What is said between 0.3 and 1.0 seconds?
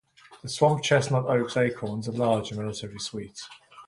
The swamp